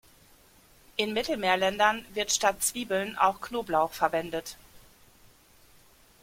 In 0.95 1.13
Mittelmeerländern 1.13 2.03
wird 2.15 2.31
statt 2.31 2.63
Zwiebeln 2.63 3.15
auch 3.19 3.39
Knoblauch 3.39 3.91
verwendet. 3.93 4.57